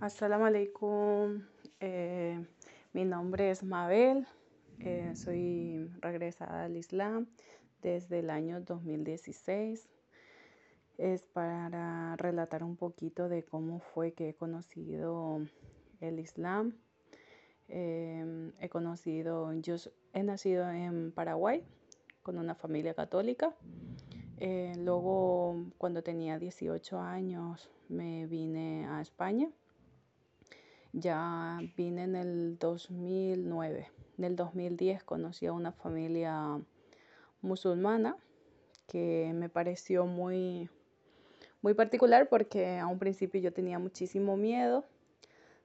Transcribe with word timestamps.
Assalamu 0.00 0.44
alaikum. 0.44 1.42
Eh, 1.80 2.38
mi 2.92 3.04
nombre 3.04 3.50
es 3.50 3.64
Mabel. 3.64 4.28
eh, 4.78 5.10
soy 5.16 5.90
regresada 6.00 6.66
al 6.66 6.76
Islam 6.76 7.26
desde 7.82 8.20
el 8.20 8.30
año 8.30 8.60
2016. 8.60 9.88
Es 10.98 11.22
para 11.24 12.14
relatar 12.14 12.62
un 12.62 12.76
poquito 12.76 13.28
de 13.28 13.42
cómo 13.42 13.80
fue 13.80 14.12
que 14.12 14.28
he 14.28 14.34
conocido 14.34 15.40
el 16.00 16.20
Islam. 16.20 16.74
Eh, 17.66 18.52
he 18.60 18.68
conocido, 18.68 19.52
yo 19.54 19.74
he 20.12 20.22
nacido 20.22 20.70
en 20.70 21.10
Paraguay 21.10 21.64
con 22.22 22.38
una 22.38 22.54
familia 22.54 22.94
católica. 22.94 23.52
Eh, 24.36 24.74
luego, 24.78 25.56
cuando 25.76 26.04
tenía 26.04 26.38
18 26.38 27.00
años, 27.00 27.68
me 27.88 28.26
vine 28.26 28.86
a 28.86 29.00
España. 29.00 29.50
Ya 31.00 31.60
vine 31.76 32.04
en 32.04 32.16
el 32.16 32.58
2009. 32.58 33.88
En 34.18 34.24
el 34.24 34.34
2010 34.34 35.04
conocí 35.04 35.46
a 35.46 35.52
una 35.52 35.70
familia 35.70 36.60
musulmana 37.40 38.16
que 38.88 39.30
me 39.34 39.48
pareció 39.48 40.06
muy, 40.06 40.68
muy 41.62 41.74
particular 41.74 42.28
porque 42.28 42.78
a 42.78 42.86
un 42.88 42.98
principio 42.98 43.40
yo 43.40 43.52
tenía 43.52 43.78
muchísimo 43.78 44.36
miedo 44.36 44.84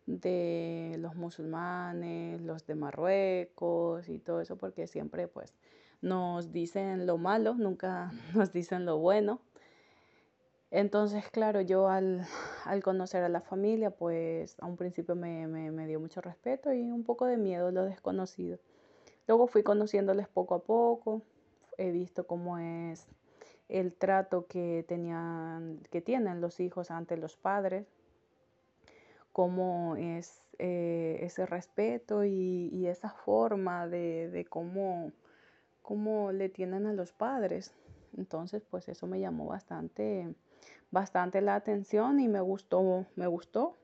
de 0.05 0.97
los 0.99 1.15
musulmanes, 1.15 2.41
los 2.41 2.67
de 2.67 2.75
Marruecos 2.75 4.09
y 4.09 4.19
todo 4.19 4.41
eso, 4.41 4.57
porque 4.57 4.85
siempre 4.87 5.27
pues 5.27 5.53
nos 6.01 6.51
dicen 6.51 7.07
lo 7.07 7.17
malo, 7.17 7.55
nunca 7.55 8.11
nos 8.35 8.51
dicen 8.53 8.85
lo 8.85 8.99
bueno. 8.99 9.39
Entonces, 10.73 11.29
claro, 11.29 11.61
yo 11.61 11.87
al, 11.87 12.27
al 12.65 12.83
conocer 12.83 13.23
a 13.23 13.29
la 13.29 13.39
familia, 13.41 13.91
pues 13.91 14.57
a 14.59 14.65
un 14.65 14.75
principio 14.75 15.15
me, 15.15 15.47
me- 15.47 15.71
me 15.71 15.87
dio 15.87 15.99
mucho 16.01 16.19
respeto 16.21 16.73
y 16.73 16.81
un 16.81 17.03
poco 17.05 17.25
de 17.27 17.37
miedo 17.37 17.71
lo 17.71 17.85
desconocido. 17.85 18.59
Luego 19.27 19.47
fui 19.47 19.63
conociéndoles 19.63 20.27
poco 20.29 20.55
a 20.55 20.63
poco, 20.63 21.21
he 21.77 21.91
visto 21.91 22.27
cómo 22.27 22.57
es 22.59 23.07
el 23.69 23.93
trato 23.93 24.47
que 24.47 24.85
tenían, 24.87 25.79
que 25.91 26.01
tienen 26.01 26.41
los 26.41 26.59
hijos 26.59 26.91
ante 26.91 27.17
los 27.17 27.37
padres, 27.37 27.87
cómo 29.31 29.95
es 29.95 30.41
eh, 30.59 31.19
ese 31.21 31.45
respeto 31.45 32.23
y, 32.25 32.69
y 32.71 32.87
esa 32.87 33.09
forma 33.09 33.87
de, 33.87 34.29
de 34.29 34.45
cómo, 34.45 35.11
cómo 35.81 36.31
le 36.31 36.49
tienen 36.49 36.87
a 36.87 36.93
los 36.93 37.13
padres. 37.13 37.73
Entonces, 38.17 38.63
pues 38.69 38.89
eso 38.89 39.07
me 39.07 39.19
llamó 39.21 39.47
bastante, 39.47 40.33
bastante 40.91 41.41
la 41.41 41.55
atención 41.55 42.19
y 42.19 42.27
me 42.27 42.41
gustó, 42.41 43.05
me 43.15 43.27
gustó. 43.27 43.77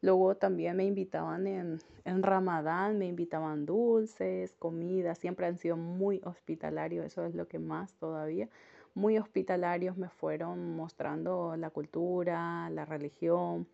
Luego 0.00 0.36
también 0.36 0.76
me 0.76 0.84
invitaban 0.84 1.46
en, 1.46 1.78
en 2.04 2.22
Ramadán, 2.22 2.98
me 2.98 3.06
invitaban 3.06 3.64
dulces, 3.64 4.54
comida, 4.58 5.14
siempre 5.14 5.46
han 5.46 5.56
sido 5.56 5.76
muy 5.76 6.20
hospitalarios, 6.24 7.06
eso 7.06 7.24
es 7.24 7.34
lo 7.34 7.48
que 7.48 7.58
más 7.58 7.94
todavía, 7.94 8.48
muy 8.94 9.18
hospitalarios 9.18 9.96
me 9.96 10.08
fueron 10.08 10.76
mostrando 10.76 11.56
la 11.56 11.70
cultura, 11.70 12.68
la 12.70 12.84
religión, 12.84 13.66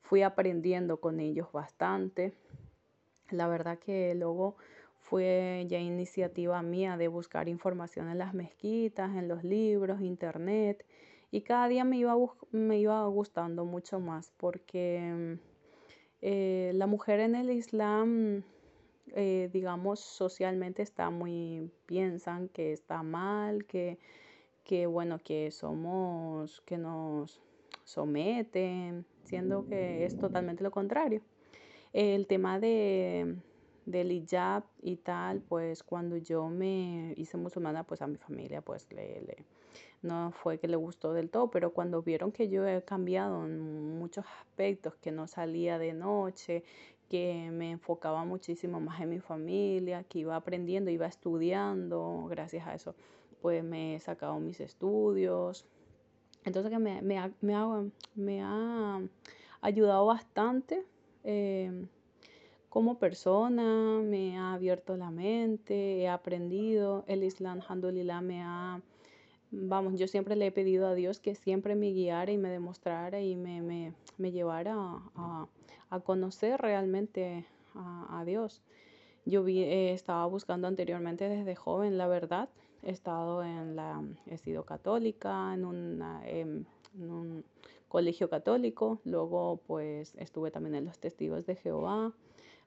fui 0.00 0.22
aprendiendo 0.22 1.00
con 1.00 1.20
ellos 1.20 1.50
bastante. 1.52 2.32
La 3.30 3.48
verdad 3.48 3.78
que 3.78 4.14
luego 4.14 4.56
fue 4.98 5.66
ya 5.68 5.78
iniciativa 5.78 6.62
mía 6.62 6.96
de 6.96 7.08
buscar 7.08 7.48
información 7.48 8.08
en 8.08 8.18
las 8.18 8.34
mezquitas, 8.34 9.16
en 9.16 9.28
los 9.28 9.44
libros, 9.44 10.00
internet, 10.00 10.84
y 11.30 11.42
cada 11.42 11.68
día 11.68 11.84
me 11.84 11.98
iba, 11.98 12.14
me 12.50 12.78
iba 12.78 13.04
gustando 13.06 13.64
mucho 13.64 14.00
más 14.00 14.32
porque 14.36 15.38
eh, 16.22 16.72
la 16.74 16.86
mujer 16.86 17.20
en 17.20 17.34
el 17.34 17.50
Islam, 17.50 18.42
eh, 19.14 19.50
digamos, 19.52 20.00
socialmente 20.00 20.82
está 20.82 21.10
muy, 21.10 21.70
piensan 21.86 22.48
que 22.48 22.72
está 22.72 23.02
mal, 23.02 23.64
que, 23.66 23.98
que 24.64 24.86
bueno, 24.86 25.18
que 25.22 25.50
somos, 25.50 26.62
que 26.62 26.78
nos 26.78 27.40
someten, 27.84 29.04
siendo 29.24 29.66
que 29.66 30.04
es 30.04 30.16
totalmente 30.16 30.64
lo 30.64 30.70
contrario. 30.70 31.22
El 31.92 32.26
tema 32.26 32.58
de, 32.58 33.36
del 33.86 34.12
hijab 34.12 34.64
y 34.82 34.96
tal, 34.96 35.40
pues 35.42 35.82
cuando 35.82 36.16
yo 36.18 36.48
me 36.48 37.14
hice 37.16 37.36
musulmana, 37.38 37.84
pues 37.84 38.02
a 38.02 38.06
mi 38.06 38.16
familia, 38.16 38.60
pues 38.62 38.86
le, 38.92 39.20
le- 39.22 39.44
no 40.02 40.32
fue 40.32 40.58
que 40.58 40.68
le 40.68 40.76
gustó 40.76 41.12
del 41.12 41.30
todo, 41.30 41.50
pero 41.50 41.72
cuando 41.72 42.02
vieron 42.02 42.32
que 42.32 42.48
yo 42.48 42.66
he 42.66 42.82
cambiado 42.82 43.44
en 43.46 43.98
muchos 43.98 44.24
aspectos, 44.40 44.96
que 44.96 45.10
no 45.12 45.26
salía 45.26 45.78
de 45.78 45.92
noche, 45.94 46.64
que 47.08 47.50
me 47.52 47.70
enfocaba 47.72 48.24
muchísimo 48.24 48.80
más 48.80 49.00
en 49.00 49.10
mi 49.10 49.20
familia, 49.20 50.04
que 50.04 50.20
iba 50.20 50.36
aprendiendo, 50.36 50.90
iba 50.90 51.06
estudiando, 51.06 52.26
gracias 52.28 52.66
a 52.66 52.74
eso, 52.74 52.94
pues 53.42 53.62
me 53.64 53.96
he 53.96 54.00
sacado 54.00 54.38
mis 54.40 54.60
estudios. 54.60 55.64
Entonces 56.44 56.70
que 56.70 56.78
me, 56.78 57.02
me 57.02 57.32
me 57.40 57.54
ha- 57.54 57.84
me 58.14 58.42
ha 58.42 59.00
ayudado 59.60 60.06
bastante 60.06 60.84
eh, 61.24 61.86
como 62.76 62.98
persona, 62.98 64.00
me 64.04 64.36
ha 64.36 64.52
abierto 64.52 64.98
la 64.98 65.10
mente, 65.10 65.96
he 66.02 66.08
aprendido. 66.10 67.04
El 67.06 67.24
Islam, 67.24 67.60
alhamdulillah, 67.62 68.20
me 68.20 68.42
ha 68.42 68.82
Vamos, 69.50 69.98
yo 69.98 70.06
siempre 70.08 70.36
le 70.36 70.48
he 70.48 70.52
pedido 70.52 70.86
a 70.86 70.94
Dios 70.94 71.18
que 71.18 71.34
siempre 71.34 71.74
me 71.74 71.92
guiara 71.92 72.30
y 72.32 72.36
me 72.36 72.50
demostrara 72.50 73.22
y 73.22 73.34
me, 73.34 73.62
me, 73.62 73.94
me 74.18 74.30
llevara 74.30 74.74
a, 74.74 75.02
a- 75.16 75.48
a 75.88 76.00
conocer 76.00 76.60
realmente 76.60 77.46
a, 77.74 78.20
a 78.20 78.24
Dios. 78.26 78.60
Yo 79.24 79.42
vi, 79.42 79.62
eh, 79.62 79.92
estaba 79.94 80.26
buscando 80.26 80.68
anteriormente 80.68 81.28
desde 81.30 81.56
joven, 81.56 81.96
la 81.96 82.08
verdad. 82.08 82.50
He 82.82 82.90
estado 82.90 83.42
en 83.42 83.74
la, 83.76 84.02
he 84.26 84.36
sido 84.36 84.64
católica, 84.64 85.54
en 85.54 85.64
em, 86.26 86.64
en 86.98 87.10
un 87.10 87.44
colegio 87.88 88.28
católico. 88.28 89.00
Luego, 89.04 89.60
pues, 89.66 90.14
estuve 90.16 90.50
también 90.50 90.74
en 90.74 90.84
los 90.84 90.98
Testigos 90.98 91.46
de 91.46 91.56
Jehová. 91.56 92.12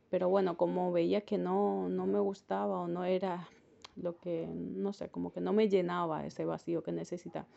Pero 0.10 0.30
bueno, 0.30 0.58
como 0.58 0.92
veía 0.92 1.22
que 1.22 1.38
no, 1.38 1.90
no 1.90 2.06
me 2.08 2.20
gustaba 2.20 2.82
o 2.82 2.88
no 2.88 3.04
era 3.06 3.48
lo 3.96 4.18
que, 4.18 4.48
no 4.48 4.94
sé, 4.94 5.10
como 5.10 5.32
que 5.32 5.42
no 5.42 5.54
me 5.54 5.70
llenaba 5.70 6.26
ese 6.26 6.46
vacío 6.46 6.84
que 6.84 6.92
necesitaba. 6.92 7.48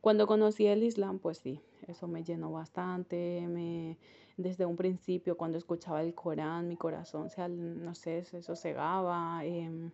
Cuando 0.00 0.26
conocí 0.26 0.66
el 0.66 0.82
Islam, 0.82 1.18
pues 1.18 1.38
sí, 1.38 1.60
eso 1.86 2.08
me 2.08 2.24
llenó 2.24 2.50
bastante. 2.52 3.46
Me, 3.48 3.98
desde 4.36 4.64
un 4.66 4.76
principio, 4.76 5.36
cuando 5.36 5.58
escuchaba 5.58 6.02
el 6.02 6.14
Corán, 6.14 6.68
mi 6.68 6.76
corazón 6.76 7.28
se, 7.30 7.46
no 7.48 7.94
sé, 7.94 8.24
se 8.24 8.42
sosegaba, 8.42 9.44
em, 9.44 9.90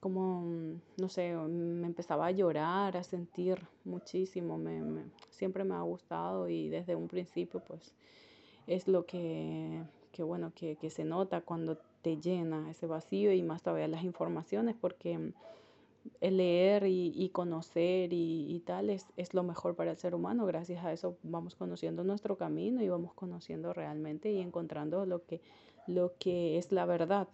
como, 0.00 0.42
no 0.96 1.08
sé, 1.08 1.34
me 1.36 1.86
empezaba 1.86 2.26
a 2.26 2.30
llorar, 2.30 2.96
a 2.96 3.02
sentir 3.02 3.58
muchísimo. 3.84 4.58
Me- 4.58 5.04
siempre 5.30 5.64
me 5.64 5.74
ha 5.74 5.82
gustado 5.82 6.48
y 6.48 6.68
desde 6.68 6.96
un 6.96 7.08
principio, 7.08 7.60
pues 7.60 7.94
es 8.66 8.88
lo 8.88 9.06
que, 9.06 9.82
que 10.12 10.22
bueno, 10.22 10.52
que, 10.54 10.76
que 10.76 10.90
se 10.90 11.04
nota 11.04 11.40
cuando 11.42 11.78
te 12.02 12.16
llena 12.18 12.70
ese 12.70 12.86
vacío 12.86 13.32
y 13.32 13.42
más 13.42 13.62
todavía 13.62 13.88
las 13.88 14.04
informaciones, 14.04 14.74
porque 14.80 15.18
mm, 15.18 15.32
el 16.20 16.36
leer 16.38 16.86
y, 16.86 17.12
y 17.14 17.28
conocer 17.30 18.12
y, 18.12 18.46
y 18.54 18.60
tal 18.60 18.90
es, 18.90 19.06
es 19.16 19.34
lo 19.34 19.42
mejor 19.42 19.74
para 19.76 19.90
el 19.90 19.98
ser 19.98 20.14
humano. 20.14 20.46
Gracias 20.46 20.84
a 20.84 20.92
eso 20.92 21.16
vamos 21.22 21.54
conociendo 21.56 22.04
nuestro 22.04 22.36
camino 22.36 22.82
y 22.82 22.88
vamos 22.88 23.12
conociendo 23.14 23.72
realmente 23.72 24.30
y 24.30 24.40
encontrando 24.40 25.06
lo 25.06 25.24
que, 25.26 25.40
lo 25.86 26.12
que 26.18 26.58
es 26.58 26.72
la 26.72 26.86
verdad. 26.86 27.28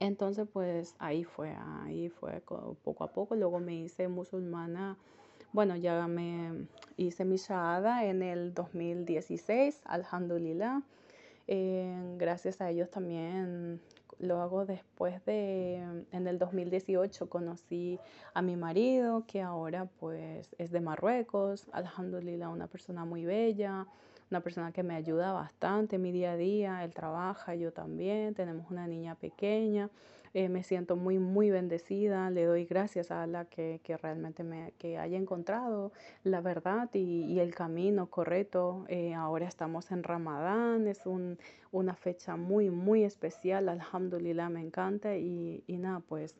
Entonces, 0.00 0.46
pues 0.52 0.94
ahí 0.98 1.24
fue, 1.24 1.54
ahí 1.58 2.08
fue 2.08 2.42
co- 2.42 2.76
poco 2.82 3.04
a 3.04 3.08
poco. 3.08 3.34
Luego 3.34 3.60
me 3.60 3.74
hice 3.74 4.08
musulmana. 4.08 4.96
Bueno, 5.52 5.76
ya 5.76 6.06
me 6.06 6.66
hice 6.96 7.24
mi 7.24 7.36
shahada 7.36 8.04
en 8.04 8.22
el 8.22 8.52
2016, 8.52 9.80
alhamdulillah. 9.84 10.82
Gracias 11.46 12.60
a 12.60 12.70
ellos 12.70 12.90
también 12.90 13.80
lo 14.18 14.40
hago 14.40 14.64
después 14.64 15.24
de, 15.26 15.76
en 16.10 16.26
el 16.26 16.38
2018 16.38 17.28
conocí 17.28 17.98
a 18.34 18.42
mi 18.42 18.56
marido, 18.56 19.24
que 19.26 19.42
ahora 19.42 19.88
pues 20.00 20.54
es 20.58 20.70
de 20.70 20.80
Marruecos, 20.80 21.68
alhamdulillah, 21.72 22.48
una 22.48 22.66
persona 22.66 23.04
muy 23.04 23.24
bella, 23.24 23.86
una 24.30 24.40
persona 24.40 24.72
que 24.72 24.82
me 24.82 24.94
ayuda 24.94 25.32
bastante 25.32 25.96
en 25.96 26.02
mi 26.02 26.12
día 26.12 26.32
a 26.32 26.36
día, 26.36 26.84
él 26.84 26.92
trabaja, 26.92 27.54
yo 27.54 27.72
también, 27.72 28.34
tenemos 28.34 28.70
una 28.70 28.86
niña 28.86 29.14
pequeña, 29.14 29.88
eh, 30.34 30.48
me 30.48 30.62
siento 30.62 30.96
muy, 30.96 31.18
muy 31.18 31.50
bendecida, 31.50 32.28
le 32.30 32.44
doy 32.44 32.64
gracias 32.66 33.10
a 33.10 33.26
la 33.26 33.46
que, 33.46 33.80
que 33.82 33.96
realmente 33.96 34.42
me 34.42 34.72
que 34.78 34.98
haya 34.98 35.16
encontrado 35.16 35.92
la 36.24 36.40
verdad 36.40 36.90
y, 36.92 37.24
y 37.24 37.40
el 37.40 37.54
camino 37.54 38.08
correcto. 38.10 38.84
Eh, 38.88 39.14
ahora 39.14 39.46
estamos 39.46 39.90
en 39.92 40.02
Ramadán, 40.02 40.88
es 40.88 41.06
un, 41.06 41.38
una 41.72 41.94
fecha 41.94 42.36
muy, 42.36 42.68
muy 42.68 43.04
especial, 43.04 43.68
alhamdulillah, 43.68 44.50
me 44.50 44.60
encanta 44.60 45.16
y, 45.16 45.62
y 45.66 45.78
nada, 45.78 46.00
pues 46.00 46.34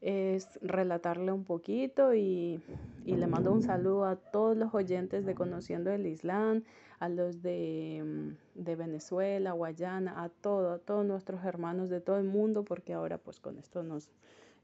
es 0.00 0.58
relatarle 0.62 1.32
un 1.32 1.44
poquito 1.44 2.14
y, 2.14 2.62
le 3.04 3.26
mando 3.26 3.52
un 3.52 3.62
saludo 3.62 4.04
a 4.04 4.16
todos 4.16 4.56
los 4.56 4.72
oyentes 4.74 5.26
de 5.26 5.34
Conociendo 5.34 5.90
el 5.90 6.06
Islam, 6.06 6.64
a 7.00 7.08
los 7.08 7.42
de, 7.42 8.02
mm, 8.04 8.62
de, 8.62 8.76
Venezuela, 8.76 9.52
Guayana, 9.52 10.22
a 10.22 10.28
todos, 10.28 10.80
a 10.80 10.84
todos 10.84 11.04
nuestros 11.04 11.44
hermanos 11.44 11.90
de 11.90 12.00
todo 12.00 12.18
el 12.18 12.24
mundo, 12.24 12.64
porque 12.64 12.92
ahora 12.92 13.18
pues 13.18 13.40
con 13.40 13.58
esto 13.58 13.82
nos, 13.82 14.10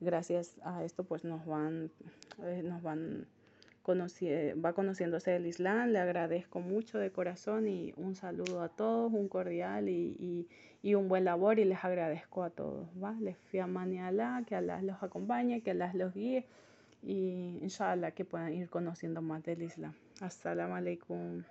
gracias 0.00 0.56
a 0.62 0.84
esto 0.84 1.04
pues 1.04 1.24
nos 1.24 1.44
van, 1.44 1.90
eh, 2.42 2.62
nos 2.62 2.82
van 2.82 3.26
va 4.64 4.72
conociéndose 4.72 5.36
el 5.36 5.46
Islam. 5.46 5.90
Le 5.90 5.98
agradezco 5.98 6.60
mucho 6.60 6.98
de 6.98 7.10
corazón 7.10 7.68
y 7.68 7.92
un 7.96 8.14
saludo 8.14 8.62
a 8.62 8.68
todos, 8.68 9.12
un 9.12 9.28
cordial 9.28 9.88
y, 9.88 10.46
un 10.94 11.08
buen 11.08 11.24
labor 11.24 11.58
y 11.58 11.64
les 11.64 11.84
agradezco 11.84 12.42
a 12.42 12.50
todos. 12.50 12.86
¿va? 13.02 13.12
Les 13.20 13.36
fui 13.50 13.58
a 13.58 13.66
Alá, 13.66 14.42
que 14.46 14.54
Allah 14.54 14.80
los 14.82 15.02
acompañe, 15.02 15.60
que 15.60 15.72
Allah 15.72 15.92
los 15.94 16.14
guíe 16.14 16.46
y 17.02 17.58
inshallah 17.62 18.10
que 18.12 18.24
puedan 18.24 18.52
ir 18.52 18.68
conociendo 18.68 19.22
más 19.22 19.42
del 19.44 19.62
Islam. 19.62 19.94
Assalamu 20.20 20.74
alaikum. 20.74 21.42